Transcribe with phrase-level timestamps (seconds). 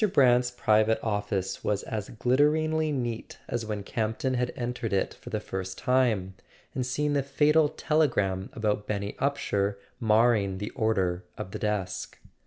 [0.13, 5.39] Brant's private office was as glitteringly neat as when Campton had entered it for the
[5.39, 6.33] first time,
[6.73, 12.17] and seen the fatal telegram about Benny Upsher marring the order of the desk.